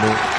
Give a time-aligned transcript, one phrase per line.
[0.00, 0.38] Hi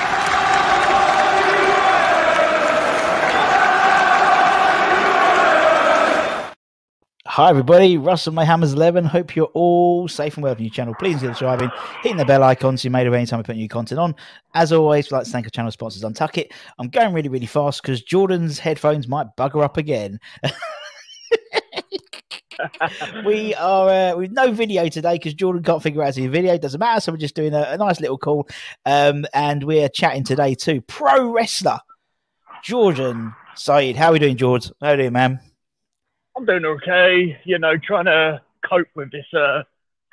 [7.50, 9.06] everybody, Russell Mayhammers 11.
[9.06, 10.96] Hope you're all safe and well on your channel.
[10.98, 11.70] Please consider subscribing,
[12.02, 14.16] hitting the bell icon so you're made aware anytime I put new content on.
[14.56, 16.54] As always, we'd like to thank our channel sponsors Untuck It.
[16.80, 20.20] I'm going really, really fast because Jordan's headphones might bugger up again.
[23.26, 26.58] we are uh, with no video today because Jordan can't figure out his video.
[26.58, 28.48] Doesn't matter, so we're just doing a, a nice little call.
[28.86, 31.80] Um, and we're chatting today to pro wrestler
[32.64, 33.96] Jordan Saeed.
[33.96, 34.72] How are we doing, George?
[34.82, 35.40] How are you man?
[36.36, 37.40] I'm doing okay.
[37.44, 39.64] You know, trying to cope with this uh,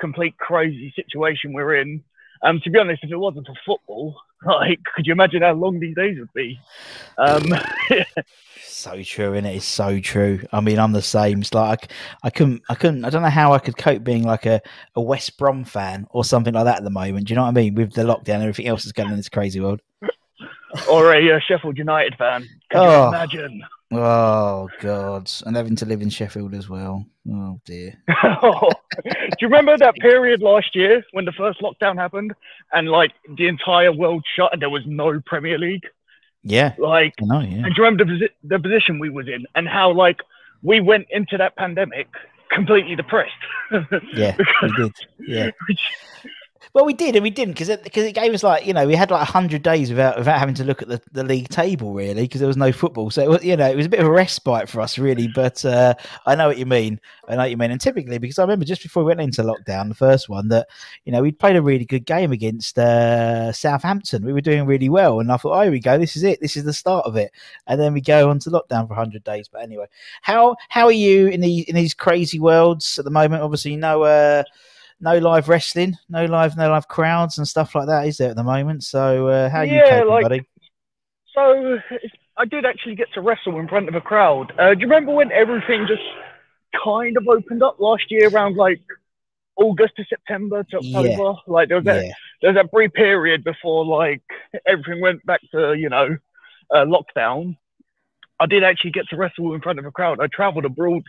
[0.01, 2.03] complete crazy situation we're in.
[2.43, 4.17] Um, to be honest, if it wasn't for football,
[4.47, 6.59] like, could you imagine how long these days would be?
[7.19, 7.45] Um,
[8.71, 10.41] So true, and it is so true.
[10.53, 11.41] I mean, I'm the same.
[11.41, 11.91] It's like
[12.23, 14.63] I, I couldn't, I couldn't, I don't know how I could cope being like a,
[14.95, 17.27] a West Brom fan or something like that at the moment.
[17.27, 17.75] Do you know what I mean?
[17.75, 19.81] With the lockdown and everything else that's going on in this crazy world.
[20.89, 22.43] or a uh, Sheffield United fan.
[22.71, 23.03] Can Oh.
[23.03, 23.63] you imagine?
[23.91, 27.07] Oh God, and having to live in Sheffield as well.
[27.31, 27.95] Oh dear.
[29.05, 32.33] Do you remember that period last year when the first lockdown happened
[32.73, 35.87] and like the entire world shut and there was no Premier League?
[36.43, 37.41] Yeah, Like, I know.
[37.41, 40.21] Yeah, and do you remember the, the position we was in and how like
[40.63, 42.09] we went into that pandemic
[42.51, 43.33] completely depressed?
[44.15, 44.93] yeah, we did.
[45.19, 45.51] Yeah.
[46.79, 48.87] Well, we did and we didn't because it, because it gave us like you know
[48.87, 51.93] we had like hundred days without without having to look at the, the league table
[51.93, 53.11] really because there was no football.
[53.11, 55.27] So it was, you know it was a bit of a respite for us really.
[55.27, 55.95] But uh,
[56.25, 57.01] I know what you mean.
[57.27, 57.73] I know what you mean.
[57.73, 60.69] And typically because I remember just before we went into lockdown, the first one that
[61.05, 64.25] you know we'd played a really good game against uh, Southampton.
[64.25, 65.99] We were doing really well, and I thought, oh, here we go.
[65.99, 66.41] This is it.
[66.41, 67.33] This is the start of it.
[67.67, 69.49] And then we go on to lockdown for hundred days.
[69.49, 69.87] But anyway,
[70.23, 73.43] how how are you in these in these crazy worlds at the moment?
[73.43, 74.05] Obviously, no.
[74.05, 74.45] Uh,
[75.01, 78.37] no live wrestling, no live, no live crowds and stuff like that, is there at
[78.37, 78.85] the moment?
[78.85, 80.49] So, uh, how are you Yeah, coping, like- buddy?
[81.35, 81.79] So
[82.37, 84.53] I did actually get to wrestle in front of a crowd.
[84.59, 86.03] Uh, do you remember when everything just
[86.85, 88.81] kind of opened up last year around like
[89.57, 91.09] August to September to October?
[91.09, 91.33] Yeah.
[91.47, 94.23] Like there was that Yeah, there was that brief period before like
[94.67, 96.17] everything went back to you know
[96.75, 97.57] uh, lockdown.
[98.41, 100.21] I did actually get to wrestle in front of a crowd.
[100.21, 101.03] I travelled abroad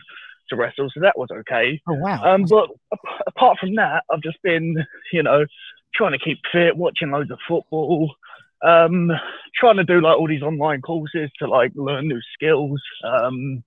[0.50, 1.80] to wrestle, so that was okay.
[1.88, 2.22] Oh wow.
[2.22, 4.76] Um, but ap- apart from that, I've just been,
[5.12, 5.46] you know,
[5.94, 8.14] trying to keep fit, watching loads of football,
[8.62, 9.10] um,
[9.58, 12.80] trying to do like all these online courses to like learn new skills.
[13.04, 13.64] Um,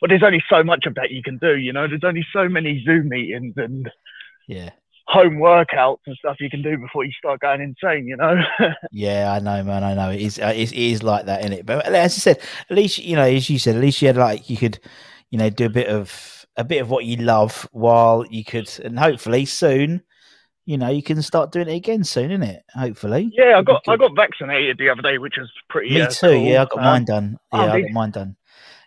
[0.00, 1.88] but there's only so much of that you can do, you know.
[1.88, 3.90] There's only so many Zoom meetings and
[4.46, 4.70] yeah,
[5.06, 8.36] home workouts and stuff you can do before you start going insane, you know.
[8.90, 9.84] yeah, I know, man.
[9.84, 10.38] I know it is.
[10.38, 11.66] Uh, it is like that, in it.
[11.66, 14.16] But as I said, at least you know, as you said, at least you had
[14.16, 14.78] like you could,
[15.36, 18.70] you know, do a bit of a bit of what you love while you could,
[18.82, 20.02] and hopefully soon,
[20.64, 22.62] you know, you can start doing it again soon, isn't it?
[22.74, 23.30] Hopefully.
[23.36, 25.94] yeah, I got I got vaccinated the other day, which was pretty.
[25.94, 26.28] Me uh, too.
[26.28, 26.46] cool.
[26.46, 27.38] Yeah, I got Um, mine done.
[27.52, 27.94] oh, Yeah, I did got you?
[27.94, 28.36] mine done.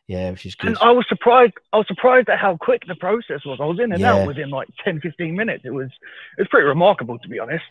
[0.07, 0.69] Yeah, which is good.
[0.69, 1.53] And I was surprised.
[1.71, 3.59] I was surprised at how quick the process was.
[3.61, 4.15] I was in and Yeah.
[4.15, 5.61] out within like 10, 15 minutes.
[5.65, 5.85] It was,
[6.37, 7.63] it was pretty remarkable, to be honest.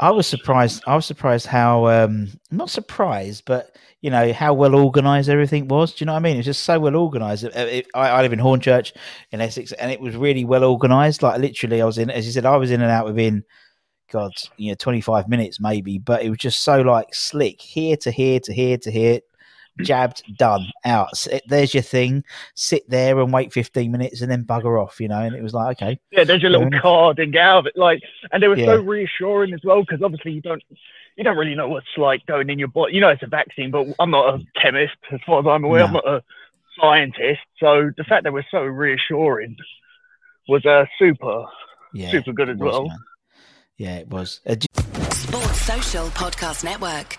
[0.00, 0.82] I was surprised.
[0.86, 5.92] I was surprised how um not surprised, but you know how well organised everything was.
[5.92, 6.36] Do you know what I mean?
[6.36, 7.44] It was just so well organised.
[7.44, 8.92] It, it, I, I live in Hornchurch
[9.30, 11.22] in Essex, and it was really well organised.
[11.22, 13.44] Like literally, I was in, as you said, I was in and out within
[14.10, 18.10] God, you know, 25 minutes maybe, but it was just so like slick here to
[18.10, 19.20] here to here to here,
[19.80, 21.08] jabbed, done, out.
[21.12, 22.24] S- There's your thing.
[22.54, 25.20] Sit there and wait 15 minutes and then bugger off, you know.
[25.20, 27.66] And it was like, okay, Yeah, there's your little Fair card and get out of
[27.66, 27.76] it.
[27.76, 28.00] Like,
[28.32, 30.62] and they were so reassuring as well because obviously you don't
[31.16, 32.94] you don't really know what's like going in your body.
[32.94, 35.84] You know, it's a vaccine, but I'm not a chemist as far as I'm aware.
[35.84, 36.22] I'm not a
[36.80, 39.56] scientist, so the fact that they were so reassuring
[40.48, 41.44] was uh, super.
[41.92, 42.88] yeah, Super good as was, well.
[42.88, 42.98] man.
[43.76, 44.40] Yeah, it was.
[44.46, 44.56] Uh,
[45.12, 47.18] Sports Social Podcast Network.